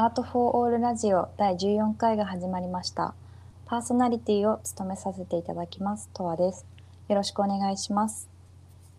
[0.00, 3.16] アートフォーオールラジオ第14回が始まりました。
[3.66, 6.64] パーソナリティを務めさせていただきます、とわです。
[7.08, 8.28] よろしくお願いします。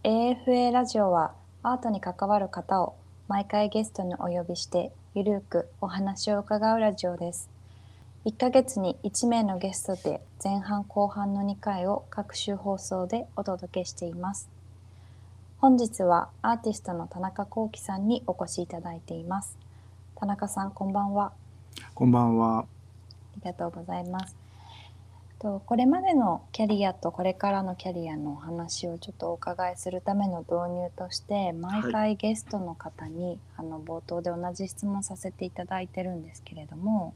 [0.03, 1.31] AFA ラジオは
[1.63, 2.95] アートに関わる方を
[3.29, 7.49] 毎回ゲストにお呼びして、ゆるくお話を伺うラジオです。
[8.25, 14.49] 1ヶ月に1名のゲストで前半後半の2回を各週放送でお届けしています。
[15.59, 19.68] 本日はアーティストの田中幸喜さんにお越しいただいています。
[20.19, 21.31] 田中さん、こんばんは。
[21.93, 22.59] こんばんは。
[22.59, 22.65] あ
[23.37, 24.35] りがとうございます。
[25.39, 37.13] とこれまでのキャリアとこれからのキャリアのお話をちょっとお伺いするための導入として毎回ゲストの方に、あの冒頭で同じ質問させていただいてるんですけれども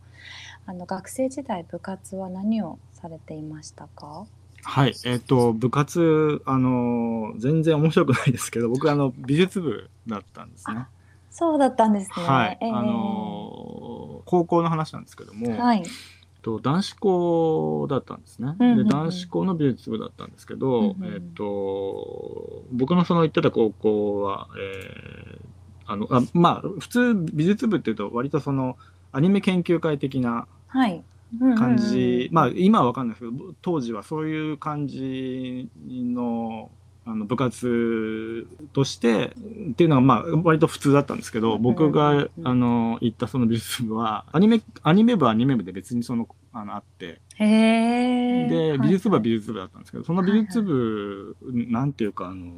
[0.65, 4.25] あの学生時代部活は何をされていましたか？
[4.63, 10.85] はい、えっ、と、部活、あの、全然面白くないですけど、僕、あの、美術部だったんですね。
[11.33, 12.25] そうだったんですね。
[12.25, 15.83] はい、えーあの、高校の話なんですけども、はい。
[16.43, 18.55] と男子校だったんですね。
[18.59, 25.39] うんうんうんで、男子校の美術部だったんですけど、うんうんうんえっ、と、僕のその行ってた高校は、えー
[25.85, 28.77] あの、あまあ、普通美術部っていうと、割とその、
[29.11, 31.03] アニメ研究会的なはい。
[31.41, 36.69] うんうんまあ今は分かんないですけど当時はそういう感じの
[37.05, 39.35] あの部活として
[39.71, 47.19] っていうのがまあ割と普通だったんですけど、うん僕がうんあの行ったその美術部はアニメアニメ部はアニメ部で別にそのあのあって。
[47.37, 52.51] で美術部は美術術部だったんですけどその美術部、なんていうかあの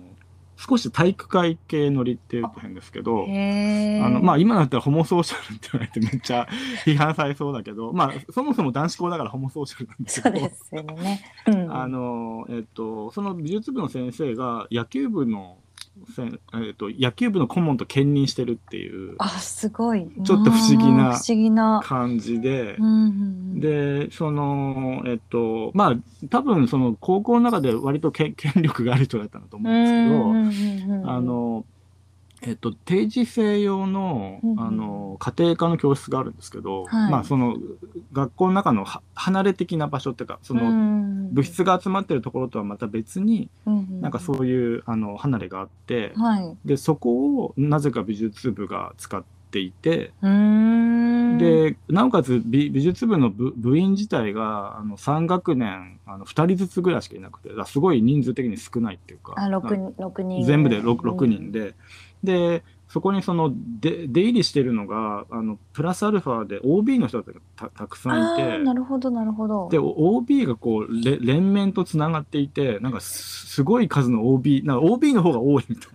[0.57, 3.25] 少し体育会系乗りっていうと変ですけど。
[3.25, 6.47] あのまあ今だったらホモソーシャルって言われてめっちゃ
[6.85, 11.21] 批判されそうだけどまあそもそも男子校だからホモソーシャルなんですけどそうですよね。
[11.47, 11.75] うん。
[11.75, 15.57] あのえっとその美術部の先生が野球部の
[16.53, 20.07] えっと野球部の顧問と兼任してるっていうあ、すごい。
[20.23, 21.81] ちょっと不思議なうん不思議な。
[21.83, 22.77] 感じで
[23.55, 31.65] でそのえっとまあ多分その高校の中で割とけ権力がある人だったんだと思うんですけど、あ、の、
[32.47, 37.55] えっと、定時制用の,、うんうんあの家庭科の教室があるんですけど、はいまあその
[38.11, 40.61] 学校の中のは離れ的な場所っていうかその、
[41.31, 46.23] 物質が集まってるところとはまた別に、なんかそういうあの離れがあって、うん。
[46.23, 46.57] はい。
[46.65, 60.45] でそこをなぜか美術部が使っていて、でなおかつ美美術部の部部員自体があの3学年あの2人ずつぐらいしかいなくてすごい人数的に少ないっていうかあ、六人六人。
[60.45, 61.51] 全部で 6, 6うん人。
[61.51, 61.75] で、
[62.23, 62.63] で
[62.95, 63.51] そこにその
[63.81, 69.67] で出入りしてるのがあのプラスアルファで OB の人たちがたたくさんいあてあ、なるほどなるほど。
[69.67, 75.89] で OB がこうれ連綿とつながっていてなんかすすごい数の OB なんか OB の方が多いみた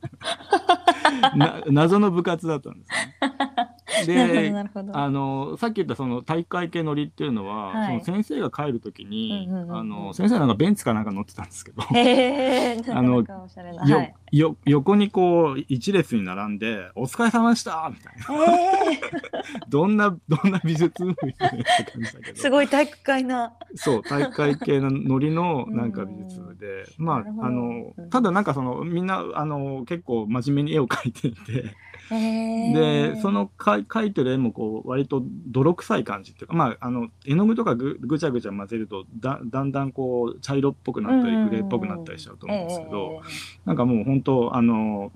[1.31, 3.70] いな な謎の部活だったんですね。
[4.06, 4.53] で。
[4.93, 11.83] あのさっき言ったその体育会系乗りっていうのは、はいその先生が帰る時に、うんうんうんうんあの先生なんかベンツかなんか乗ってたんですけど。
[11.83, 13.23] あの。
[13.23, 13.27] よ
[13.97, 14.15] はい。
[14.33, 19.01] よ横にこう一列に並んで「お疲れ様でした!」みたいなええ。
[19.69, 23.53] どんなどんな美術部みたいな感じだけど すごい体育会な。
[23.75, 31.65] そう大会系のノリのうんなんか美術部でまああのうんただなんかそのみんなあの結構真面目に絵を描いていて
[32.10, 43.22] でそのか描いてる絵もこう割と泥臭い感じっていうかまああの絵の具とかぐぐちゃぐちゃ混ぜるとだだんだんこう茶色っぽくなったりグレーっぽくなったりしちゃうと思うんですけど。
[43.65, 45.12] なんかもう本当あの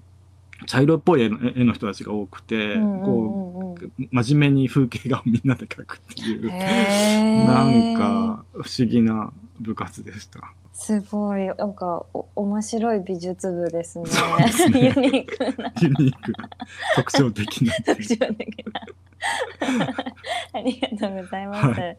[0.66, 10.40] 茶色っぽい絵の絵の人たちが多くて、こう真面目に風景画をみんなで描くっていう、なんか不思議な部活でした。
[10.72, 14.06] すごいなんかお面白い美術部ですね。
[14.50, 16.48] すねユニークなユニークな
[16.96, 17.72] 特徴的な。
[17.86, 18.80] 特徴的な。
[20.52, 21.80] ありがとうございます。
[21.80, 21.94] は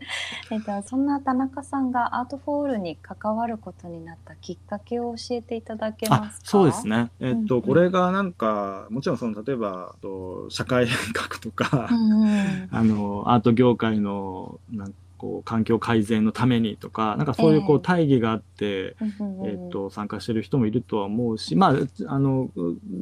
[0.51, 6.45] えっとそんな田中さんがアートフォールに関わることになったきっかけを教えていただけまあすか？
[6.45, 6.87] そうです。
[6.87, 7.09] ね。
[7.21, 12.67] えっと、うんうんこれがなんかもちろんその例えばと社会変革とか、うんうん。
[12.71, 17.77] あのアート業界のなんかこう環境改善のためにとかなんかそういうこええ。
[17.77, 21.73] う大義があって、うんうんえっと、参加してる人もいるとは思うし、まあ、
[22.07, 22.49] あの、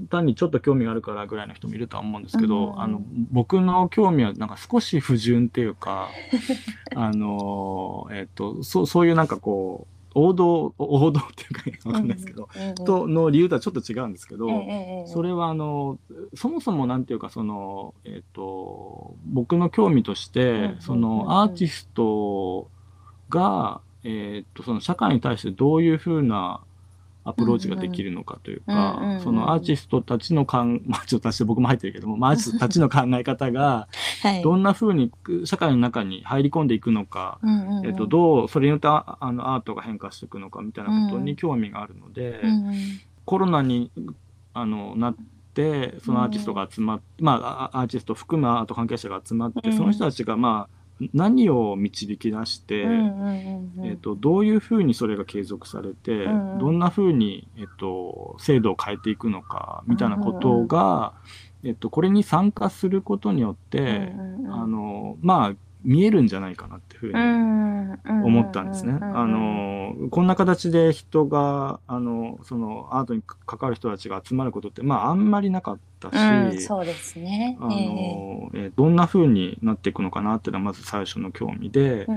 [0.10, 3.02] 単にちょっと興味があるからぐらいの人もいるとは思うんですけど、うんあの、
[3.32, 6.10] 僕の興味はなんか少し不純っていうか、
[6.96, 14.48] あの、えっと、そう、そういうなんかこう、王道、王道っていうかわかんないですけど、うんうんと、の理由とはちょっと違うんですけど、
[15.08, 15.98] それはあの
[16.36, 22.70] そもそもなんていうかそのえっ、と僕の興味として、そのアーティスト
[23.30, 26.62] がえっ、とその社会に対してどういうふうな
[27.26, 33.88] アプローチができるのかというか、そのアーティストたちの考 まあちょっと私僕も入ってるけども、まあ、アーティストたちの考え方が
[34.44, 35.12] どんなふうに
[35.46, 37.40] 社会の中に入り込んでいくのか、
[37.86, 42.42] えっと、どうそれによってあのアートが変化していくのかみたいなことに興味があるので、
[43.26, 43.92] コロナに
[44.54, 45.16] あのなっ
[45.54, 50.83] てそのアーティストが集まって、まあアーティスト含むアート関係者が集まって、その人たちがまあ
[51.14, 61.14] 何を導き出して、えーと、どういうふうにそれが継続されて、うんうん、どんなふうに、えーと、制度を変えていくのかみたいなことが、
[61.64, 64.14] うんうん、えーと、これに参加することによって、
[64.50, 68.98] あのまあ見えるんじゃないかなっていうふうに思ったんですね。
[69.02, 77.58] あのこんな形で人があのそのアートに関わる人たちが集まることってまああんまりなかったし、うん、そうですね。
[77.60, 77.72] あの、
[78.54, 82.08] えー、どんなふうになっていくのかなっていうのはまず最初の興味で、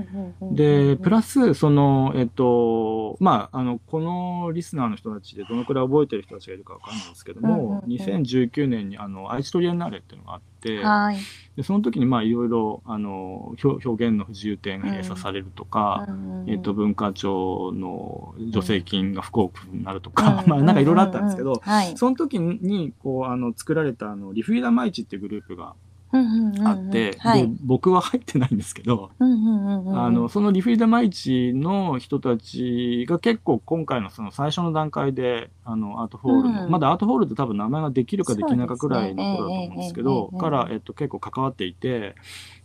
[0.51, 11.17] でプラスそのえっ、ー、とまああのこのリスナーの人たちでどのくらい覚えてる人たちがいるかわかんないですけども、2019年にあの愛知トリエンナーレっていうのがあって、はい、
[11.55, 25.73] でその時にまあいろいろあの表現の不自由点が閉鎖されるとか、うん、えー、と文化庁の助成金が不交付になるとか、 まあなんかいろいろあったんですけど、はい、その時にこうあの作られたあのリフィーダマイチっていうグループが
[26.11, 27.17] あって、で
[27.63, 42.15] 僕は入ってないんですけど、あのそのリフィーダマイチの人たちが結構今回のその最初の段階であのアートホールの、うん、まだアートホールって多分名前ができるかできないかくらいの頃だと思うんですけど、から、えっと、結構関わっていて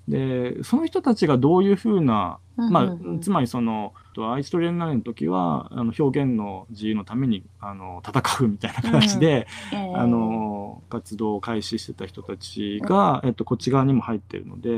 [0.09, 9.79] でその人たちがどういうふうな、まあ、つまりそのアイストリアンナーの時はあの表現の自由のためにあの戦うみたいな形で、うん。
[9.79, 14.71] えー、あの活動を開始してた人たちが、うん、えっと、こっち側にも入ってるので,、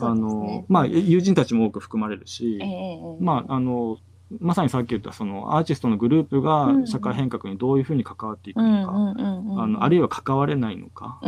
[0.00, 3.98] あのまあ、友人たちも多く含まれるし、えー、まああの
[4.40, 11.20] まさにさっき言ったそのアーティストのグループが社会変革にどういうふうに関わっていくのか、あのあるいは関われないのか、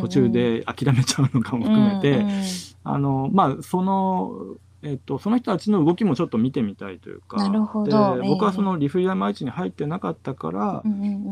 [0.00, 2.24] 途中で諦めちゃうのかも含めて、
[2.84, 10.82] あのまあそのえっと、その人たちの動きもちょっと見てみたいというかで僕はそのリフリアマイチに入ってなかったから、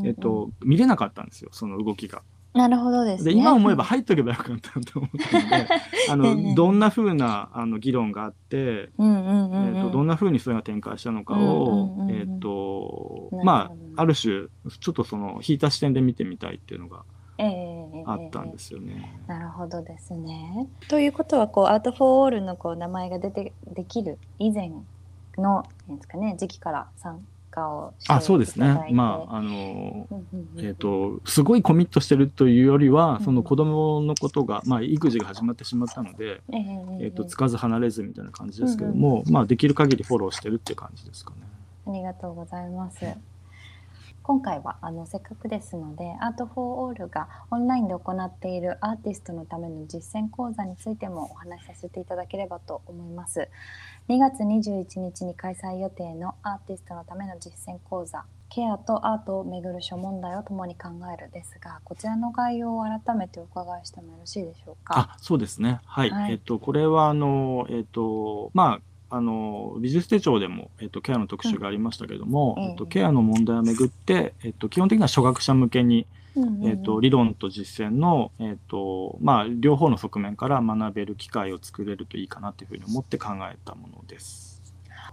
[0.05, 2.23] えっと、見れなかったんですよその動きが。
[2.55, 5.69] なるほどです、ね、で今思えば入っとけばよかったと思ったので
[6.09, 14.47] あのどんなふうなあの議論があって、うんうんうん、えーと、どんなふうにそれが展開したのかを、うんうんうん、えっ、ー、と、まあある種
[14.81, 17.03] ちょっとその引いた視点で見てみたいっていうのが。
[18.07, 20.69] あったんですよね、えー、なるほどですね。
[20.89, 24.71] ということはこう art for all のこう名前が出てできる以前
[25.37, 27.17] のですか、ね、時期から参
[27.55, 28.89] 加をあそうですね。
[28.93, 30.09] まあ、あの、
[30.59, 36.43] えっ、と、すごいコミットしてるというよりは、その子供のことが、まあ、育児が始まってしまったので、
[37.01, 41.37] えっ、と、つかず離れずみたいな感じですけども、まあ、できる限りフォローしてるっていう感じですかね。
[41.87, 43.05] ありがとうございます。
[44.25, 53.51] 今回はあのせっかくですので art for all がオンラインで行っているアーティストのための実践講座についてもお話しさせていただければと思います。
[54.09, 65.11] 2月21日に開催予定のアーティストのための実践講座ケアとアートをめぐる諸問題を共に考えるですがこちらの概要を改めてお伺いしてもよろしいでしょうか？
[65.15, 76.09] あそうですねはい、はい、えっとこれはあのえっとまああの美術手帳でも、えっと、ケアの特集がありましたけども、うん、えっと、ケアの問題をめぐって、えっと、基本的には初学者向けに、
[76.65, 84.54] えっと、理論と実践の、えっとまあ、両方の側面から学べる機会を作れるといいかなというふうに思って考えたものです。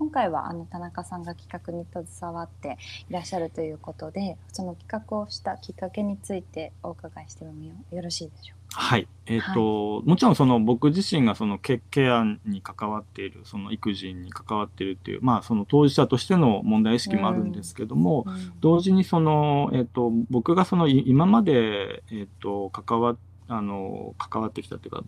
[0.01, 7.51] 今回はあの田中さんが企画に携わっていらっしゃるということでその企画をしたきっかけについてお伺いしても
[7.91, 8.81] よろしいでしょうか？
[8.81, 9.07] はい。
[9.27, 23.15] えっ、と、はい、もちろんその僕自身がそのケケアに関わっている、その育児に関わっているっていう、まあその当事者としての問題意識もあるんですけども、うんうん、同時にその、えっ、と、僕がその今まで、えっ、と、関わ
[23.47, 25.03] あの、関わってきたというか、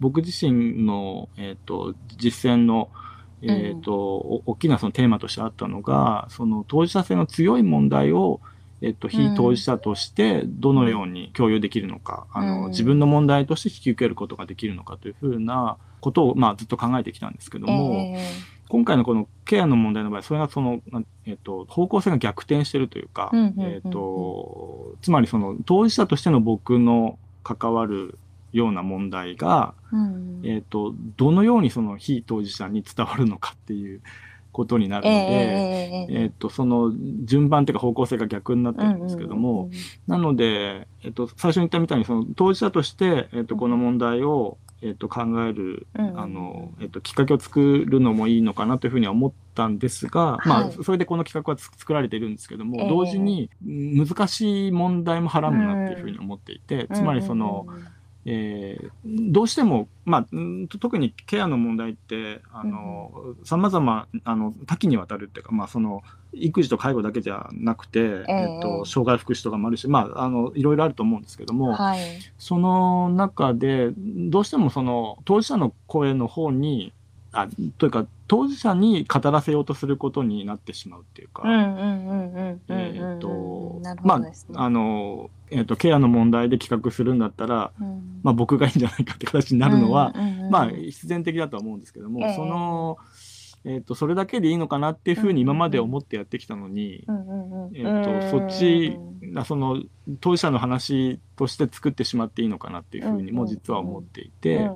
[0.00, 2.88] 僕自身の、えっ、と、実践の、
[3.42, 8.40] えっ、と、大きなそのテーマとしてあったのが、その当事者性の強い問題を、
[8.82, 18.20] えっと、非当事者としてどのように共有できるのか、うん、あの自分の問題として引き受けることができるのかというふうなことを、まあ、ずっと考えてきたんですけども、えー、
[18.68, 20.80] 今回のこのケアの問題の場合それがその、
[21.26, 28.18] えっと、方向性が逆転してるというか、えっと、つまりその当事者としての僕の関わる
[28.52, 34.00] ような問題が、うん、えっと、どのようにその非当事者に伝わるのかっていう。
[34.52, 36.92] ことになるので、えー、えー、とその
[37.24, 39.70] 順番というか方向性が逆になってるんですけども、
[40.08, 57.88] なので、えっと、最初に言ったみたいにその当事者として、えっと、この問題を、えっと、考える、あのえっと、きっかけを作るのもいいのかなというふうには思ったったんですが、はい、まあそれでこの企画は作られているんですけども、えー、同時に難しい問題もはらむなっていうふうに思っていて、つまりその、うんうんうん
[58.26, 60.26] えー、どうしても、まあ、
[60.78, 62.42] 特にケアの問題って
[63.44, 64.08] さまざま
[64.66, 72.00] 多岐にわたるっていうか、まあ、その育児と介護だけじゃなくて、えー、えーと障害福祉とかもあるし、まあ、あのいろいろあると思うんですけども、はい、
[72.38, 76.92] その中でどうしてもその当事者の声の方に
[77.32, 81.42] あというか当事者に語らせようとすることになってしまうっていうか。
[82.68, 84.20] えっとまあ
[84.54, 90.14] あのえーと、ケアの問題で企画するんだったら、うん、まあ、僕がいいんじゃないかって形になるのは、
[90.48, 92.98] まあ必然的だとは思うんですけども、えー、その。
[93.64, 97.04] えーと、それだけでいいのかなっていうふうに今まで思ってやってきたのに、
[97.74, 98.98] えーと、そっち
[99.44, 99.82] その
[100.20, 104.70] 当事者の話として作ってしまっていいのかなっていうふうにも実は思っていて。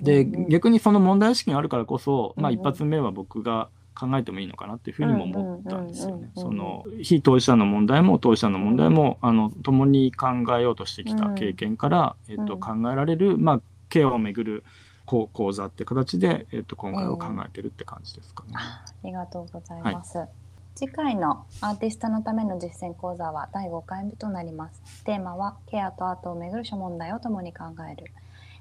[0.00, 6.30] で逆にその問題意識があるからこそ、まあ、一発目は僕が考えてもいいのかなっていうふうにも思ったんですよね。
[6.34, 10.26] その非当事者の問題も当事者の問題もあの共に考
[10.58, 14.64] えようとしてきた経験から、えー、と考えられる、まあ、ケアをめぐる
[15.06, 18.52] 講座って形で、えー、と今回を考えてるって感じですかね。
[18.52, 20.18] えー、ありがとうございます。
[20.18, 20.28] はい、
[20.74, 25.04] 次回のアーティストのための実践講座は第5回目となります。
[25.04, 28.12] テーマはケアとアートをめぐる諸問題を共に考える。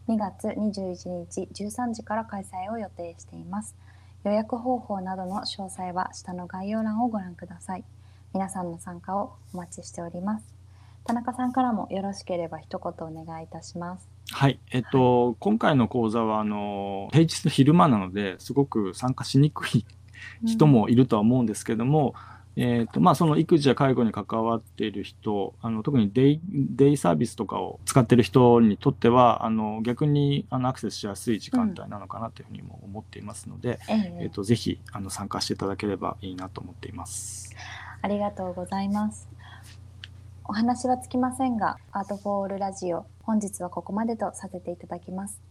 [0.10, 3.76] 2月21日13時から開催を予定しています。
[4.26, 7.84] 予約方法などの詳細は下の概要欄をご覧ください。
[8.34, 10.53] 皆さんの参加をお待ちしております。
[11.06, 14.10] 田中さんからもよろしければ一言お願いいたします。
[14.32, 19.86] はい、えっと、はい、今回の講座はあの平日の昼間なのですごく参加しにくい
[20.46, 22.16] 人もいるとは思うんですけども、
[22.56, 37.54] うん、えっとまあ、その育児や介護に関わっている人あの特にデイデイサービスとかを使っている人にとってはあの逆にあのアクセスしやすい時間帯なのかなというふうにも思っていますので、うん、えっと、ぜひあの参加していただければいいなと思っています。
[38.02, 39.33] ありがとうございます。
[40.46, 45.42] お話はつきませんが、アートフォールラジオ、本日はここまでとさせていただきます。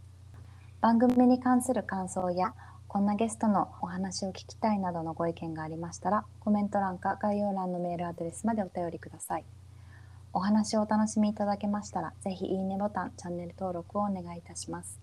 [0.83, 2.53] 番組に関する感想や、
[2.89, 9.47] こんなゲストのお話を聞きたいなどのご意見がありましたら、コメント欄か概要欄のメールアドレスまでお便りください。
[10.35, 15.01] お話をお楽しみいただけましたら、ぜひいいねボタン、チャンネル登録をお願いいたします。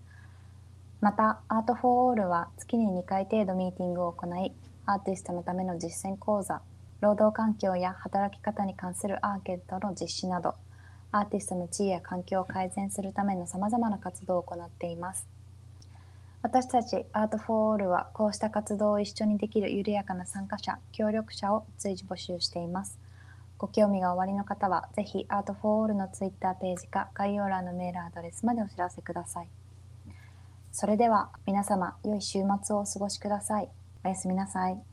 [1.00, 4.54] また、アートフォーオールは月に2回程度ミーティングを行い、
[4.86, 6.62] アーティストのための実践講座、
[7.00, 10.54] 労働環境や働き方に関するアーケードの実施など、
[11.12, 15.26] アーティストの地位や環境を改善するためのさまざまな活動を行っています。
[16.42, 22.98] 私たちアートフォーオールはこうした活動を一緒にできる緩やかな参加者、協力者を随時募集しています。
[23.58, 29.48] ご興味がおありの方は、ぜひアートフォーオールのツイッターページか概要欄のメールアドレスまでお知らせください。
[30.72, 33.68] それでは皆様、良い週末をお過ごしください。
[34.02, 34.90] おやすみなさい。